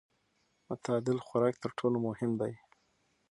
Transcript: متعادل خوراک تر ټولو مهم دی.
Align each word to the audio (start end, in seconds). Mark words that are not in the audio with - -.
متعادل 0.67 1.17
خوراک 1.25 1.55
تر 1.63 1.71
ټولو 1.79 1.97
مهم 2.07 2.31
دی. 2.41 2.53